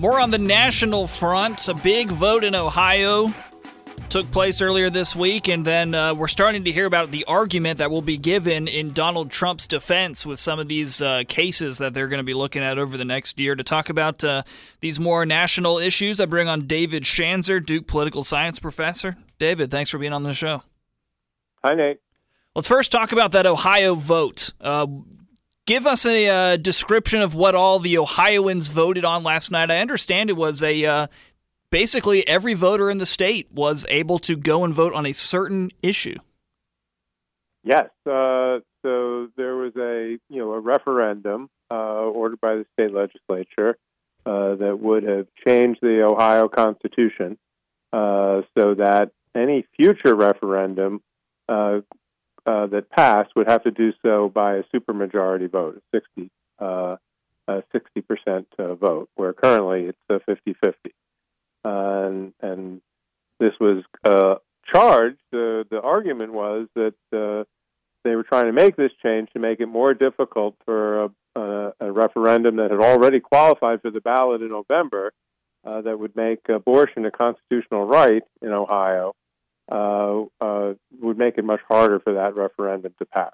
More 0.00 0.20
on 0.20 0.30
the 0.30 0.38
national 0.38 1.08
front. 1.08 1.66
A 1.66 1.74
big 1.74 2.08
vote 2.08 2.44
in 2.44 2.54
Ohio 2.54 3.34
took 4.08 4.30
place 4.30 4.62
earlier 4.62 4.90
this 4.90 5.16
week, 5.16 5.48
and 5.48 5.64
then 5.64 5.92
uh, 5.92 6.14
we're 6.14 6.28
starting 6.28 6.62
to 6.64 6.70
hear 6.70 6.86
about 6.86 7.10
the 7.10 7.24
argument 7.24 7.78
that 7.78 7.90
will 7.90 8.00
be 8.00 8.16
given 8.16 8.68
in 8.68 8.92
Donald 8.92 9.30
Trump's 9.30 9.66
defense 9.66 10.24
with 10.24 10.38
some 10.38 10.60
of 10.60 10.68
these 10.68 11.02
uh, 11.02 11.24
cases 11.26 11.78
that 11.78 11.94
they're 11.94 12.06
going 12.06 12.18
to 12.18 12.24
be 12.24 12.32
looking 12.32 12.62
at 12.62 12.78
over 12.78 12.96
the 12.96 13.04
next 13.04 13.40
year. 13.40 13.56
To 13.56 13.64
talk 13.64 13.88
about 13.88 14.22
uh, 14.22 14.44
these 14.80 15.00
more 15.00 15.26
national 15.26 15.78
issues, 15.78 16.20
I 16.20 16.26
bring 16.26 16.46
on 16.46 16.68
David 16.68 17.02
Schanzer, 17.02 17.64
Duke 17.64 17.88
political 17.88 18.22
science 18.22 18.60
professor. 18.60 19.16
David, 19.40 19.70
thanks 19.72 19.90
for 19.90 19.98
being 19.98 20.12
on 20.12 20.22
the 20.22 20.32
show. 20.32 20.62
Hi, 21.64 21.74
Nate. 21.74 21.98
Let's 22.54 22.68
first 22.68 22.92
talk 22.92 23.10
about 23.10 23.32
that 23.32 23.46
Ohio 23.46 23.96
vote. 23.96 24.52
Give 25.68 25.86
us 25.86 26.06
a 26.06 26.28
uh, 26.28 26.56
description 26.56 27.20
of 27.20 27.34
what 27.34 27.54
all 27.54 27.78
the 27.78 27.98
Ohioans 27.98 28.68
voted 28.68 29.04
on 29.04 29.22
last 29.22 29.50
night. 29.50 29.70
I 29.70 29.80
understand 29.80 30.30
it 30.30 30.36
was 30.36 30.62
a 30.62 30.86
uh, 30.86 31.06
basically 31.70 32.26
every 32.26 32.54
voter 32.54 32.88
in 32.88 32.96
the 32.96 33.04
state 33.04 33.48
was 33.52 33.84
able 33.90 34.18
to 34.20 34.34
go 34.34 34.64
and 34.64 34.72
vote 34.72 34.94
on 34.94 35.04
a 35.04 35.12
certain 35.12 35.70
issue. 35.82 36.16
Yes. 37.64 37.90
Uh, 38.06 38.60
so 38.80 39.28
there 39.36 39.56
was 39.56 39.76
a 39.76 40.16
you 40.30 40.38
know 40.38 40.54
a 40.54 40.58
referendum 40.58 41.50
uh, 41.70 41.74
ordered 41.74 42.40
by 42.40 42.54
the 42.54 42.64
state 42.72 42.94
legislature 42.94 43.76
uh, 44.24 44.54
that 44.54 44.78
would 44.80 45.02
have 45.02 45.26
changed 45.46 45.80
the 45.82 46.00
Ohio 46.02 46.48
Constitution 46.48 47.36
uh, 47.92 48.40
so 48.56 48.72
that 48.76 49.10
any 49.34 49.66
future 49.76 50.14
referendum 50.14 51.02
uh, 52.48 52.50
uh, 52.50 52.66
that 52.66 52.90
passed 52.90 53.30
would 53.36 53.48
have 53.48 53.62
to 53.64 53.70
do 53.70 53.92
so 54.02 54.28
by 54.28 54.56
a 54.56 54.62
supermajority 54.74 55.50
vote, 55.50 55.76
a 55.76 55.96
60 55.96 56.30
60 57.72 58.00
percent 58.02 58.46
vote, 58.58 59.08
where 59.14 59.32
currently 59.32 59.84
it's 59.86 59.98
a 60.10 60.20
50 60.20 60.54
50 60.62 60.94
and, 61.64 62.32
and 62.40 62.80
this 63.40 63.52
was 63.60 63.84
uh, 64.04 64.36
charged. 64.72 65.20
The 65.32 65.64
the 65.70 65.80
argument 65.80 66.32
was 66.32 66.68
that 66.74 66.94
uh, 67.12 67.44
they 68.04 68.14
were 68.14 68.24
trying 68.24 68.46
to 68.46 68.52
make 68.52 68.76
this 68.76 68.92
change 69.02 69.30
to 69.32 69.38
make 69.38 69.60
it 69.60 69.66
more 69.66 69.94
difficult 69.94 70.56
for 70.64 71.04
a, 71.04 71.10
a, 71.36 71.72
a 71.80 71.92
referendum 71.92 72.56
that 72.56 72.70
had 72.70 72.80
already 72.80 73.20
qualified 73.20 73.82
for 73.82 73.90
the 73.90 74.00
ballot 74.00 74.42
in 74.42 74.48
November, 74.48 75.12
uh, 75.64 75.80
that 75.82 75.98
would 75.98 76.16
make 76.16 76.48
abortion 76.48 77.04
a 77.04 77.10
constitutional 77.10 77.86
right 77.86 78.22
in 78.40 78.50
Ohio, 78.50 79.14
uh, 79.70 80.22
uh, 80.40 80.74
would 81.00 81.18
make 81.18 81.38
it 81.38 81.44
much 81.44 81.60
harder 81.68 82.00
for 82.00 82.14
that 82.14 82.34
referendum 82.34 82.94
to 82.98 83.06
pass. 83.06 83.32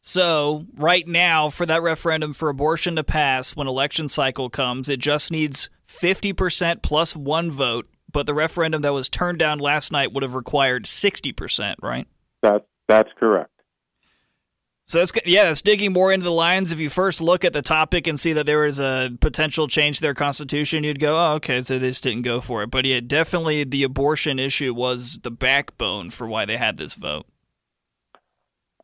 So, 0.00 0.66
right 0.76 1.06
now, 1.06 1.48
for 1.50 1.66
that 1.66 1.82
referendum 1.82 2.32
for 2.32 2.48
abortion 2.48 2.96
to 2.96 3.04
pass 3.04 3.56
when 3.56 3.66
election 3.66 4.08
cycle 4.08 4.48
comes, 4.48 4.88
it 4.88 5.00
just 5.00 5.32
needs 5.32 5.70
50% 5.86 6.82
plus 6.82 7.16
one 7.16 7.50
vote. 7.50 7.88
But 8.10 8.26
the 8.26 8.34
referendum 8.34 8.82
that 8.82 8.92
was 8.92 9.08
turned 9.08 9.38
down 9.38 9.58
last 9.58 9.92
night 9.92 10.12
would 10.12 10.22
have 10.22 10.34
required 10.34 10.84
60%, 10.84 11.74
right? 11.82 12.06
That, 12.42 12.66
that's 12.86 13.10
correct. 13.18 13.50
So 14.88 14.98
that's 14.98 15.12
yeah, 15.26 15.44
that's 15.44 15.60
digging 15.60 15.92
more 15.92 16.10
into 16.12 16.24
the 16.24 16.32
lines. 16.32 16.72
If 16.72 16.80
you 16.80 16.88
first 16.88 17.20
look 17.20 17.44
at 17.44 17.52
the 17.52 17.60
topic 17.60 18.06
and 18.06 18.18
see 18.18 18.32
that 18.32 18.46
there 18.46 18.60
was 18.60 18.80
a 18.80 19.10
potential 19.20 19.68
change 19.68 19.98
to 19.98 20.02
their 20.02 20.14
constitution, 20.14 20.82
you'd 20.82 20.98
go, 20.98 21.14
"Oh, 21.14 21.34
okay, 21.34 21.60
so 21.60 21.78
they 21.78 21.88
just 21.88 22.02
didn't 22.02 22.22
go 22.22 22.40
for 22.40 22.62
it." 22.62 22.70
But 22.70 22.86
yeah, 22.86 23.00
definitely 23.00 23.64
the 23.64 23.82
abortion 23.82 24.38
issue 24.38 24.72
was 24.72 25.18
the 25.22 25.30
backbone 25.30 26.08
for 26.08 26.26
why 26.26 26.46
they 26.46 26.56
had 26.56 26.78
this 26.78 26.94
vote. 26.94 27.26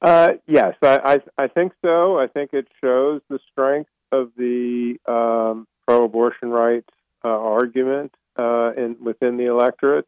Uh, 0.02 0.32
yes, 0.47 0.75
I, 0.82 1.20
I, 1.38 1.44
I 1.44 1.48
think 1.48 1.72
so. 1.82 2.19
I 2.19 2.27
think 2.27 2.50
it 2.52 2.69
shows 2.82 3.22
the 3.30 3.38
strength 3.50 3.88
of 4.12 4.30
the 4.36 4.97
um, 5.08 5.66
pro-abortion 5.88 6.50
rights 6.50 6.91
uh, 7.25 7.28
argument 7.28 8.14
uh, 8.38 8.72
in 8.77 8.97
within 9.02 9.38
the 9.38 9.47
electorate. 9.47 10.06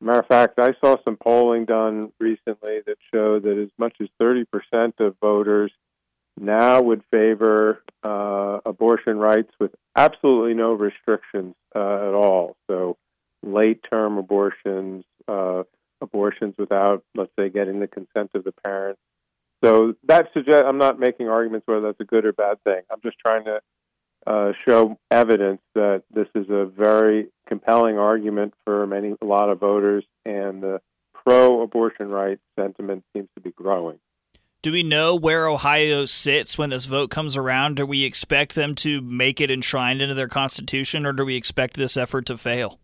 Matter 0.00 0.20
of 0.20 0.26
fact, 0.26 0.58
I 0.58 0.70
saw 0.82 0.96
some 1.04 1.16
polling 1.16 1.66
done 1.66 2.12
recently 2.18 2.80
that 2.86 2.96
showed 3.12 3.42
that 3.42 3.58
as 3.58 3.68
much 3.78 3.94
as 4.00 4.08
30% 4.20 4.46
of 4.98 5.16
voters 5.20 5.72
now 6.38 6.80
would 6.80 7.02
favor 7.10 7.82
uh, 8.02 8.60
abortion 8.64 9.18
rights 9.18 9.52
with 9.58 9.74
absolutely 9.94 10.54
no 10.54 10.72
restrictions 10.72 11.54
uh, 11.74 12.08
at 12.08 12.14
all. 12.14 12.56
So, 12.66 12.96
late 13.42 13.84
term 13.90 14.16
abortions, 14.16 15.04
uh, 15.28 15.64
abortions 16.00 16.54
without, 16.56 17.04
let's 17.14 17.32
say, 17.38 17.50
getting 17.50 17.80
the 17.80 17.88
consent 17.88 18.30
of 18.34 18.44
the 18.44 18.52
parents, 18.52 19.00
so 19.62 19.94
that 20.04 20.28
suggests 20.32 20.64
I'm 20.66 20.78
not 20.78 20.98
making 20.98 21.28
arguments 21.28 21.66
whether 21.66 21.82
that's 21.82 22.00
a 22.00 22.04
good 22.04 22.24
or 22.24 22.32
bad 22.32 22.62
thing. 22.64 22.80
I'm 22.90 23.00
just 23.02 23.18
trying 23.18 23.44
to 23.44 23.60
uh, 24.26 24.52
show 24.66 24.98
evidence 25.10 25.60
that 25.74 26.02
this 26.12 26.28
is 26.34 26.46
a 26.48 26.64
very 26.66 27.28
compelling 27.70 27.98
argument 27.98 28.54
for 28.64 28.86
many 28.86 29.14
a 29.20 29.24
lot 29.24 29.50
of 29.50 29.60
voters, 29.60 30.04
and 30.24 30.62
the 30.62 30.80
pro-abortion 31.12 32.08
rights 32.08 32.40
sentiment 32.58 33.04
seems 33.14 33.28
to 33.34 33.40
be 33.40 33.50
growing. 33.50 33.98
Do 34.62 34.72
we 34.72 34.82
know 34.82 35.16
where 35.16 35.46
Ohio 35.46 36.04
sits 36.04 36.58
when 36.58 36.70
this 36.70 36.84
vote 36.84 37.10
comes 37.10 37.36
around? 37.36 37.76
Do 37.76 37.86
we 37.86 38.04
expect 38.04 38.54
them 38.54 38.74
to 38.76 39.00
make 39.00 39.40
it 39.40 39.50
enshrined 39.50 40.02
into 40.02 40.14
their 40.14 40.28
constitution, 40.28 41.06
or 41.06 41.12
do 41.12 41.24
we 41.24 41.36
expect 41.36 41.76
this 41.76 41.96
effort 41.96 42.26
to 42.26 42.36
fail? 42.36 42.78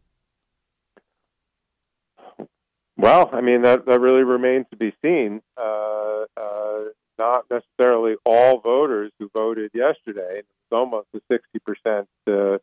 Well, 2.96 3.28
I 3.32 3.42
mean 3.42 3.62
that 3.62 3.84
that 3.86 4.00
really 4.00 4.22
remains 4.22 4.66
to 4.70 4.76
be 4.76 4.94
seen. 5.02 5.42
Uh, 5.56 6.25
uh, 6.36 6.78
not 7.19 7.44
necessarily 7.50 8.14
all 8.25 8.60
voters 8.60 9.12
who 9.19 9.30
voted 9.36 9.70
yesterday. 9.75 10.38
It 10.38 10.46
was 10.70 10.78
almost 10.78 11.08
a 11.14 11.20
sixty 11.30 11.58
percent 11.58 12.08
uh, 12.26 12.56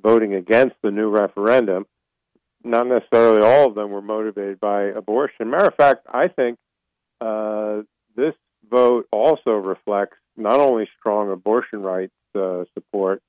voting 0.00 0.34
against 0.34 0.76
the 0.82 0.90
new 0.90 1.08
referendum. 1.08 1.86
Not 2.64 2.86
necessarily 2.86 3.42
all 3.42 3.68
of 3.68 3.74
them 3.74 3.90
were 3.90 4.02
motivated 4.02 4.60
by 4.60 4.84
abortion. 4.84 5.50
Matter 5.50 5.68
of 5.68 5.74
fact, 5.76 6.06
I 6.12 6.28
think 6.28 6.58
uh, 7.20 7.82
this 8.16 8.34
vote 8.68 9.06
also 9.12 9.52
reflects 9.52 10.16
not 10.36 10.60
only 10.60 10.88
strong 10.98 11.30
abortion 11.30 11.80
rights 11.80 12.12
uh, 12.34 12.64
support, 12.74 13.22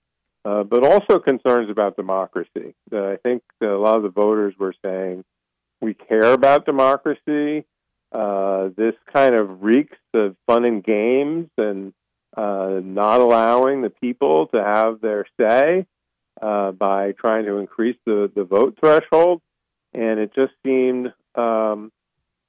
uh, 0.44 0.64
but 0.64 0.84
also 0.84 1.20
concerns 1.20 1.70
about 1.70 1.96
democracy. 1.96 2.74
I 2.92 3.18
think 3.22 3.44
a 3.62 3.66
lot 3.66 3.98
of 3.98 4.04
the 4.04 4.10
voters 4.10 4.56
were 4.58 4.74
saying 4.84 5.24
we 5.82 5.94
care 5.94 6.34
about 6.34 6.66
democracy. 6.66 7.66
Uh, 8.12 8.70
this 8.76 8.96
kind 9.14 9.36
of 9.36 9.62
reeks 9.62 9.98
of 10.14 10.36
fun 10.48 10.66
and 10.66 10.84
games 10.84 11.50
and 11.58 11.94
uh, 12.36 12.80
not 12.84 13.20
allowing 13.20 13.82
the 13.82 13.90
people 13.90 14.48
to 14.48 14.64
have 14.64 15.02
their 15.02 15.26
say 15.40 15.86
uh, 16.42 16.72
by 16.72 17.14
trying 17.14 17.46
to 17.46 17.58
increase 17.58 17.98
the, 18.06 18.31
the 18.34 18.44
vote 18.44 18.78
threshold. 18.80 19.42
And 19.94 20.20
it 20.20 20.34
just 20.36 20.53
seemed, 20.66 21.14
um, 21.36 21.92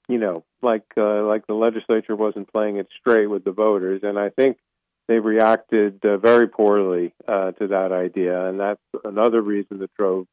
you 0.09 0.19
know, 0.19 0.45
like 0.63 0.85
uh, 0.97 1.23
like 1.25 1.47
the 1.47 1.55
legislature 1.55 2.17
wasn't 2.17 2.53
playing 2.53 2.77
it 2.77 2.89
straight 3.01 3.27
with 3.27 3.45
the 3.45 3.53
voters. 3.53 4.01
And 4.03 4.19
I 4.19 4.31
think 4.31 4.59
they 5.07 5.19
reacted 5.19 6.05
uh, 6.05 6.19
very 6.19 6.49
poorly 6.49 7.15
uh, 7.27 7.53
to 7.53 7.69
that 7.69 7.93
idea. 7.93 8.47
And 8.47 8.61
that's 8.61 8.81
another 9.05 9.41
reason 9.41 9.79
that 9.79 9.95
drove 9.95 10.27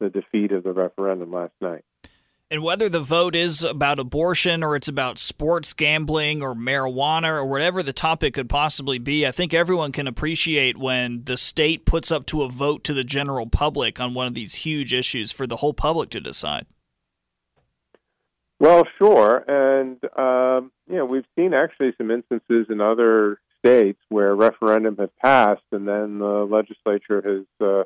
the 0.00 0.10
defeat 0.10 0.52
of 0.52 0.64
the 0.64 0.72
referendum 0.72 1.32
last 1.32 1.54
night. 1.60 1.84
And 2.54 2.62
whether 2.62 2.88
the 2.88 3.00
vote 3.00 3.34
is 3.34 3.64
about 3.64 3.98
abortion 3.98 4.62
or 4.62 4.76
it's 4.76 4.86
about 4.86 5.18
sports 5.18 5.72
gambling 5.72 6.40
or 6.40 6.54
marijuana 6.54 7.30
or 7.30 7.44
whatever 7.44 7.82
the 7.82 7.92
topic 7.92 8.34
could 8.34 8.48
possibly 8.48 9.00
be, 9.00 9.26
I 9.26 9.32
think 9.32 9.52
everyone 9.52 9.90
can 9.90 10.06
appreciate 10.06 10.76
when 10.76 11.24
the 11.24 11.36
state 11.36 11.84
puts 11.84 12.12
up 12.12 12.26
to 12.26 12.44
a 12.44 12.48
vote 12.48 12.84
to 12.84 12.94
the 12.94 13.02
general 13.02 13.48
public 13.48 13.98
on 13.98 14.14
one 14.14 14.28
of 14.28 14.34
these 14.34 14.54
huge 14.54 14.94
issues 14.94 15.32
for 15.32 15.48
the 15.48 15.56
whole 15.56 15.74
public 15.74 16.10
to 16.10 16.20
decide. 16.20 16.66
Well, 18.60 18.84
sure. 18.98 19.38
And, 19.48 19.96
um, 20.16 20.70
you 20.88 20.94
know, 20.94 21.06
we've 21.06 21.26
seen 21.36 21.54
actually 21.54 21.92
some 21.98 22.12
instances 22.12 22.68
in 22.70 22.80
other 22.80 23.40
states 23.58 23.98
where 24.10 24.32
referendum 24.32 24.96
has 24.98 25.10
passed 25.20 25.64
and 25.72 25.88
then 25.88 26.20
the 26.20 26.46
legislature 26.48 27.20
has, 27.20 27.66
uh, 27.66 27.82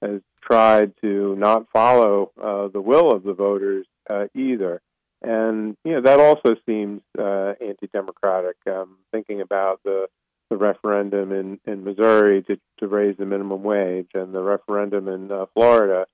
has 0.00 0.20
tried 0.40 0.92
to 1.00 1.34
not 1.34 1.66
follow 1.72 2.30
uh, 2.40 2.68
the 2.68 2.80
will 2.80 3.10
of 3.10 3.24
the 3.24 3.34
voters 3.34 3.88
uh, 4.08 4.26
either. 4.34 4.80
And 5.22 5.76
you 5.84 5.92
know 5.92 6.02
that 6.02 6.20
also 6.20 6.56
seems 6.66 7.00
uh, 7.18 7.54
anti-democratic. 7.60 8.56
Um, 8.66 8.98
thinking 9.10 9.40
about 9.40 9.80
the 9.84 10.06
the 10.50 10.56
referendum 10.56 11.32
in, 11.32 11.58
in 11.64 11.84
Missouri 11.84 12.42
to, 12.42 12.58
to 12.78 12.86
raise 12.86 13.16
the 13.16 13.24
minimum 13.24 13.62
wage, 13.62 14.10
and 14.12 14.34
the 14.34 14.42
referendum 14.42 15.08
in 15.08 15.32
uh, 15.32 15.46
Florida 15.54 16.06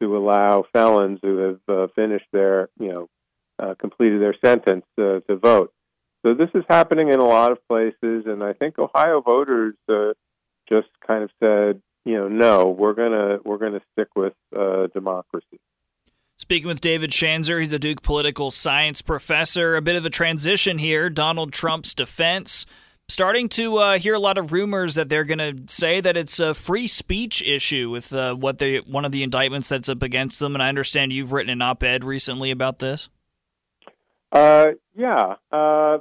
to 0.00 0.16
allow 0.16 0.64
felons 0.72 1.20
who 1.22 1.36
have 1.38 1.60
uh, 1.68 1.86
finished 1.94 2.26
their 2.32 2.68
you 2.78 2.88
know 2.88 3.08
uh, 3.58 3.74
completed 3.78 4.20
their 4.20 4.34
sentence 4.44 4.84
uh, 4.98 5.20
to 5.28 5.36
vote. 5.36 5.72
So 6.26 6.34
this 6.34 6.50
is 6.54 6.64
happening 6.68 7.08
in 7.08 7.20
a 7.20 7.24
lot 7.24 7.52
of 7.52 7.58
places, 7.68 8.24
and 8.26 8.42
I 8.42 8.52
think 8.52 8.78
Ohio 8.78 9.20
voters 9.20 9.74
uh, 9.88 10.12
just 10.68 10.88
kind 11.06 11.22
of 11.22 11.30
said, 11.40 11.80
you 12.04 12.14
know, 12.14 12.28
no, 12.28 12.70
we're 12.70 12.94
gonna 12.94 13.38
we're 13.44 13.58
gonna 13.58 13.80
stick 13.92 14.08
with 14.16 14.34
uh, 14.56 14.88
democracy. 14.88 15.60
Speaking 16.46 16.68
with 16.68 16.80
David 16.80 17.10
Schanzer, 17.10 17.58
he's 17.58 17.72
a 17.72 17.78
Duke 17.80 18.02
political 18.02 18.52
science 18.52 19.02
professor. 19.02 19.74
A 19.74 19.82
bit 19.82 19.96
of 19.96 20.04
a 20.04 20.10
transition 20.10 20.78
here. 20.78 21.10
Donald 21.10 21.52
Trump's 21.52 21.92
defense 21.92 22.66
starting 23.08 23.48
to 23.48 23.78
uh, 23.78 23.98
hear 23.98 24.14
a 24.14 24.20
lot 24.20 24.38
of 24.38 24.52
rumors 24.52 24.94
that 24.94 25.08
they're 25.08 25.24
going 25.24 25.40
to 25.40 25.56
say 25.66 26.00
that 26.00 26.16
it's 26.16 26.38
a 26.38 26.54
free 26.54 26.86
speech 26.86 27.42
issue 27.42 27.90
with 27.90 28.12
uh, 28.12 28.32
what 28.36 28.58
they 28.58 28.76
one 28.76 29.04
of 29.04 29.10
the 29.10 29.24
indictments 29.24 29.68
that's 29.68 29.88
up 29.88 30.04
against 30.04 30.38
them. 30.38 30.54
And 30.54 30.62
I 30.62 30.68
understand 30.68 31.12
you've 31.12 31.32
written 31.32 31.50
an 31.50 31.62
op-ed 31.62 32.04
recently 32.04 32.52
about 32.52 32.78
this. 32.78 33.08
Uh, 34.30 34.66
yeah, 34.94 35.34
uh, 35.50 35.98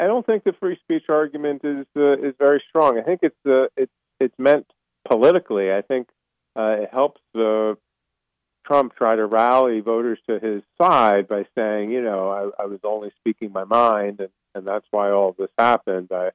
I 0.00 0.06
don't 0.06 0.24
think 0.24 0.44
the 0.44 0.54
free 0.58 0.78
speech 0.84 1.04
argument 1.10 1.60
is 1.64 1.84
uh, 1.94 2.14
is 2.14 2.32
very 2.38 2.62
strong. 2.70 2.98
I 2.98 3.02
think 3.02 3.20
it's 3.22 3.36
uh, 3.46 3.66
it's 3.76 3.92
it's 4.20 4.38
meant 4.38 4.72
politically. 5.06 5.70
I 5.70 5.82
think 5.82 6.08
it 6.56 6.88
helps 6.90 7.20
Trump 8.66 8.94
try 8.96 9.16
to 9.16 9.26
rally 9.26 9.80
voters 9.80 10.18
to 10.28 10.38
his 10.38 10.62
side 10.80 11.28
by 11.28 11.46
saying, 11.56 11.90
you 11.90 12.02
know, 12.02 12.52
I, 12.58 12.62
I 12.62 12.66
was 12.66 12.80
only 12.84 13.10
speaking 13.20 13.52
my 13.52 13.64
mind, 13.64 14.20
and 14.20 14.30
and 14.54 14.66
that's 14.66 14.86
why 14.90 15.10
all 15.10 15.34
this 15.38 15.50
happened. 15.58 16.10
I, 16.12 16.30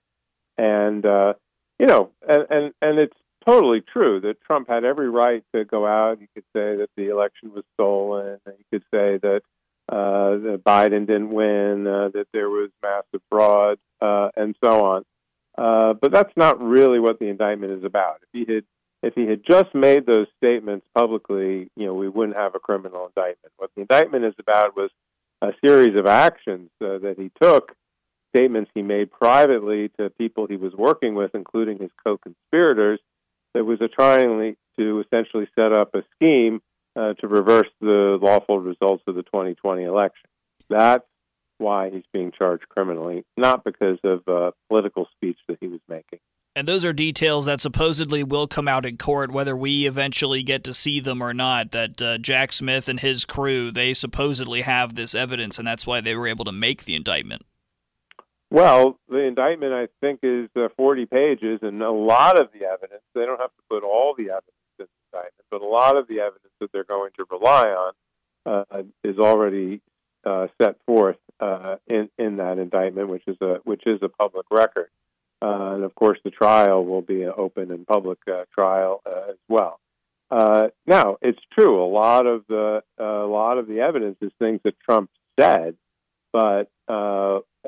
and 0.58 1.06
uh, 1.06 1.34
you 1.80 1.88
know, 1.88 2.12
and, 2.28 2.46
and 2.50 2.74
and 2.82 3.00
it's 3.00 3.18
totally 3.46 3.82
true 3.82 4.22
that 4.22 4.42
Trump 4.42 4.70
had 4.70 4.86
every 4.86 5.10
right 5.10 5.44
to 5.54 5.66
go 5.66 5.86
out. 5.86 6.20
He 6.20 6.28
could 6.34 6.46
say 6.56 6.78
that 6.78 6.90
the 6.96 7.10
election 7.10 7.52
was 7.54 7.64
stolen. 7.74 8.40
He 8.46 8.66
could 8.72 8.84
say 8.94 9.18
that 9.18 9.42
uh, 9.90 10.38
that 10.38 10.62
Biden 10.64 11.08
didn't 11.08 11.32
win, 11.32 11.88
uh, 11.88 12.10
that 12.14 12.28
there 12.34 12.50
was 12.50 12.70
massive 12.82 13.22
fraud, 13.30 13.78
uh, 14.00 14.30
and 14.36 14.56
so 14.64 14.86
on. 14.86 15.06
Uh, 15.58 15.94
but 15.94 16.12
that's 16.12 16.36
not 16.38 16.62
really 16.62 17.00
what 17.00 17.20
the 17.20 17.28
indictment 17.28 17.74
is 17.74 17.84
about. 17.84 18.22
If 18.22 18.48
he 18.48 18.54
had 18.54 18.64
if 19.04 19.14
he 19.16 19.26
had 19.26 19.42
just 19.46 19.74
made 19.74 20.06
those 20.06 20.28
statements 20.44 20.86
publicly, 20.96 21.70
you 21.76 21.86
know, 21.86 21.94
we 21.94 22.10
wouldn't 22.10 22.38
have 22.38 22.56
a 22.56 22.60
criminal 22.60 23.08
indictment. 23.08 23.54
What 23.58 23.72
the 23.76 23.82
indictment 23.82 24.26
is 24.26 24.36
about 24.40 24.76
was 24.76 24.92
a 25.42 25.52
series 25.66 26.00
of 26.00 26.06
actions 26.06 26.70
uh, 26.82 27.00
that 27.00 27.16
he 27.18 27.32
took 27.42 27.76
statements 28.36 28.72
he 28.74 28.82
made 28.82 29.12
privately 29.12 29.90
to 30.00 30.10
people 30.12 30.48
he 30.48 30.56
was 30.56 30.74
working 30.74 31.16
with, 31.16 31.32
including 31.34 31.80
his 31.80 31.90
co 32.06 32.18
conspirators, 32.18 33.00
that 33.54 33.66
was 33.66 33.82
a 33.82 33.88
trying 33.88 34.56
to 34.80 35.04
essentially 35.06 35.48
set 35.60 35.74
up 35.74 35.94
a 35.94 36.04
scheme 36.16 36.62
uh, 36.96 37.14
to 37.16 37.28
reverse 37.28 37.68
the 37.82 38.18
lawful 38.22 38.60
results 38.60 39.04
of 39.08 39.16
the 39.16 39.24
2020 39.24 39.84
election. 39.84 40.30
That's 40.70 41.06
why 41.58 41.90
he's 41.90 42.04
being 42.14 42.32
charged 42.32 42.68
criminally, 42.70 43.24
not 43.38 43.64
because 43.64 44.00
of 44.04 44.22
uh, 44.28 44.52
political 44.70 45.08
speech 45.16 45.38
that 45.48 45.58
he 45.60 45.68
was 45.68 45.82
making. 45.88 46.20
And 46.54 46.68
those 46.68 46.84
are 46.84 46.92
details 46.92 47.46
that 47.46 47.62
supposedly 47.62 48.24
will 48.26 48.46
come 48.46 48.68
out 48.68 48.84
in 48.84 48.98
court, 48.98 49.32
whether 49.32 49.56
we 49.56 49.88
eventually 49.88 50.44
get 50.44 50.66
to 50.66 50.74
see 50.74 51.00
them 51.00 51.22
or 51.22 51.34
not. 51.34 51.72
That 51.72 52.02
uh, 52.02 52.18
Jack 52.18 52.52
Smith 52.52 52.90
and 52.90 53.00
his 53.00 53.24
crew, 53.24 53.72
they 53.72 53.94
supposedly 53.94 54.62
have 54.62 54.96
this 54.96 55.16
evidence, 55.16 55.58
and 55.58 55.66
that's 55.66 55.88
why 55.88 56.02
they 56.02 56.14
were 56.14 56.28
able 56.28 56.44
to 56.46 56.52
make 56.52 56.84
the 56.84 56.96
indictment. 56.96 57.44
Well, 58.50 59.00
the 59.08 59.20
indictment, 59.20 59.72
I 59.72 59.88
think, 60.02 60.20
is 60.24 60.50
uh, 60.58 60.68
40 60.76 61.06
pages, 61.06 61.60
and 61.62 61.82
a 61.82 61.90
lot 61.90 62.38
of 62.38 62.50
the 62.52 62.66
evidence, 62.66 63.02
they 63.16 63.26
don't 63.26 63.40
have 63.40 63.56
to 63.56 63.64
put 63.70 63.84
all 63.84 64.14
the 64.14 64.24
evidence 64.24 64.52
in 64.78 64.88
the 64.88 65.18
indictment, 65.18 65.46
but 65.50 65.62
a 65.62 65.66
lot 65.66 65.96
of 65.96 66.10
the 66.10 66.20
evidence 66.20 66.52
that 66.60 66.70
they're 66.74 66.84
going 66.84 67.12
to 67.16 67.26
rely 67.32 67.70
on 67.70 67.94
uh, 68.46 68.84
is 69.06 69.18
already 69.18 69.80
uh, 70.26 70.48
set 70.62 70.76
forth 70.86 71.16
uh, 71.40 71.78
in, 71.88 72.10
in 72.18 72.38
that 72.38 72.60
indictment, 72.60 73.08
which 73.08 73.24
is 73.26 73.38
a, 73.40 73.60
which 73.64 73.84
is 73.86 74.00
a 74.02 74.10
public 74.10 74.46
record. 74.52 74.90
Uh, 75.42 75.74
and 75.76 75.84
of 75.84 75.96
course, 75.96 76.20
the 76.24 76.30
trial 76.30 76.86
will 76.86 77.02
be 77.02 77.24
an 77.24 77.32
open 77.36 77.72
and 77.72 77.88
public 77.88 78.20
uh, 78.32 78.44
trial 78.54 79.02
as 79.06 79.36
well. 79.50 79.80
now, 80.32 81.18
it's 81.22 81.42
true. 81.58 81.84
A 81.84 81.90
lot 81.90 82.26
of 82.28 82.44
the 82.48 82.84
a 82.98 83.04
lot 83.04 83.58
of 83.58 83.68
the 83.68 83.80
evidence 83.80 84.18
is 84.22 84.32
things 84.40 84.62
that 84.64 84.80
Trump 84.80 85.10
said, 85.40 85.76
but 86.32 86.70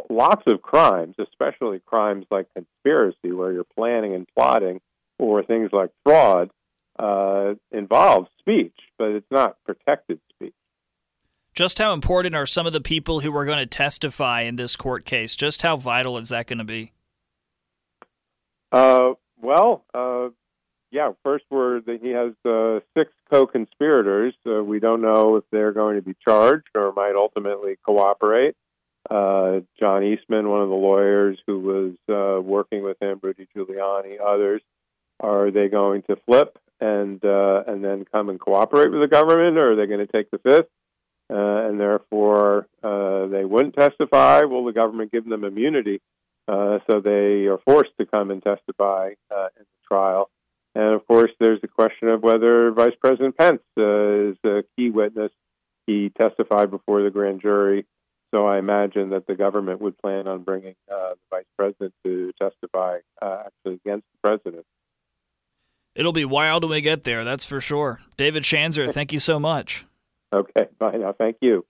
lots 0.09 0.43
of 0.47 0.61
crimes, 0.61 1.15
especially 1.19 1.79
crimes 1.85 2.25
like 2.31 2.47
conspiracy, 2.53 3.31
where 3.31 3.51
you're 3.51 3.65
planning 3.75 4.13
and 4.13 4.27
plotting, 4.35 4.81
or 5.19 5.43
things 5.43 5.69
like 5.71 5.89
fraud, 6.03 6.49
uh, 6.99 7.53
involve 7.71 8.27
speech, 8.39 8.75
but 8.97 9.09
it's 9.09 9.31
not 9.31 9.57
protected 9.65 10.19
speech. 10.33 10.53
Just 11.53 11.77
how 11.77 11.93
important 11.93 12.35
are 12.35 12.47
some 12.47 12.65
of 12.65 12.73
the 12.73 12.81
people 12.81 13.19
who 13.19 13.35
are 13.35 13.45
going 13.45 13.59
to 13.59 13.65
testify 13.65 14.41
in 14.41 14.55
this 14.55 14.75
court 14.75 15.05
case? 15.05 15.35
Just 15.35 15.61
how 15.61 15.77
vital 15.77 16.17
is 16.17 16.29
that 16.29 16.47
going 16.47 16.57
to 16.57 16.63
be? 16.63 16.92
Uh, 18.73 19.13
well, 19.41 19.85
uh, 19.93 20.29
yeah. 20.91 21.11
First, 21.23 21.45
we're 21.49 21.81
he 21.81 22.09
has 22.09 22.33
uh, 22.43 22.79
six 22.97 23.11
co-conspirators. 23.31 24.33
we 24.45 24.79
don't 24.79 25.01
know 25.01 25.37
if 25.37 25.43
they're 25.51 25.71
going 25.71 25.95
to 25.95 26.01
be 26.01 26.15
charged 26.27 26.69
or 26.75 26.91
might 26.93 27.13
ultimately 27.15 27.77
cooperate 27.85 28.55
uh, 29.09 29.59
John 29.79 30.03
Eastman, 30.03 30.49
one 30.49 30.61
of 30.61 30.69
the 30.69 30.75
lawyers 30.75 31.37
who 31.45 31.59
was 31.59 31.93
uh, 32.09 32.41
working 32.41 32.83
with 32.83 33.01
him, 33.01 33.19
Rudy 33.21 33.47
Giuliani, 33.55 34.17
others. 34.25 34.61
Are 35.19 35.51
they 35.51 35.67
going 35.67 36.03
to 36.03 36.15
flip 36.25 36.57
and 36.79 37.23
uh, 37.23 37.63
and 37.67 37.83
then 37.83 38.05
come 38.11 38.29
and 38.29 38.39
cooperate 38.39 38.91
with 38.91 39.01
the 39.01 39.07
government, 39.07 39.61
or 39.61 39.73
are 39.73 39.75
they 39.75 39.85
going 39.85 40.05
to 40.05 40.11
take 40.11 40.31
the 40.31 40.39
fifth? 40.39 40.69
Uh, 41.29 41.67
and 41.67 41.79
therefore, 41.79 42.67
uh, 42.83 43.27
they 43.27 43.45
wouldn't 43.45 43.75
testify. 43.75 44.41
Will 44.41 44.65
the 44.65 44.73
government 44.73 45.11
give 45.11 45.27
them 45.27 45.43
immunity 45.43 46.01
uh, 46.47 46.79
so 46.89 46.99
they 46.99 47.45
are 47.47 47.59
forced 47.65 47.91
to 47.99 48.05
come 48.05 48.31
and 48.31 48.43
testify 48.43 49.11
uh, 49.31 49.47
in 49.57 49.63
the 49.63 49.87
trial? 49.87 50.29
And 50.75 50.93
of 50.95 51.05
course, 51.07 51.31
there's 51.39 51.61
the 51.61 51.67
question 51.67 52.09
of 52.09 52.23
whether 52.23 52.71
Vice 52.71 52.95
President 52.99 53.37
Pence 53.37 53.61
uh, 53.77 54.31
is 54.31 54.37
a 54.43 54.63
key 54.75 54.89
witness. 54.89 55.31
He 55.85 56.11
testified 56.19 56.71
before 56.71 57.03
the 57.03 57.11
grand 57.11 57.41
jury 57.41 57.85
so 58.33 58.47
I 58.47 58.57
imagine 58.57 59.11
that 59.11 59.27
the 59.27 59.35
government 59.35 59.79
would 59.81 59.97
plan 59.99 60.27
on 60.27 60.41
bringing 60.41 60.73
uh, 60.91 61.11
the 61.11 61.17
vice 61.29 61.45
president 61.55 61.93
to 62.03 62.31
testify 62.41 62.97
uh, 63.21 63.43
actually 63.45 63.75
against 63.75 64.07
the 64.11 64.27
president. 64.27 64.65
It'll 65.93 66.13
be 66.13 66.25
wild 66.25 66.63
when 66.63 66.71
we 66.71 66.81
get 66.81 67.03
there, 67.03 67.23
that's 67.23 67.45
for 67.45 67.61
sure. 67.61 67.99
David 68.17 68.41
Schanzer, 68.41 68.91
thank 68.91 69.13
you 69.13 69.19
so 69.19 69.39
much. 69.39 69.85
Okay, 70.33 70.65
bye 70.79 70.97
now. 70.97 71.13
Thank 71.13 71.37
you. 71.41 71.63